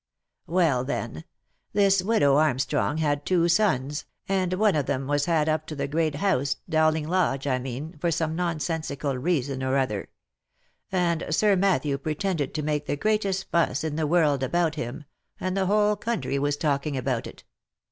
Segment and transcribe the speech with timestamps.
[0.47, 1.25] "Well then,
[1.73, 5.87] this widow Armstrong had two sons, and one of them was had up to the
[5.87, 10.09] great house, Dowling Lodge, I mean, for some non sensical reason or other;
[10.91, 15.03] and Sir Matthew pretended to make the greatest fuss in the world about him,
[15.39, 17.43] and the whole country was talk ing about it.